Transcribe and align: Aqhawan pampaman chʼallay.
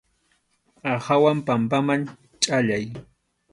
Aqhawan 0.91 1.37
pampaman 1.45 2.01
chʼallay. 2.43 2.85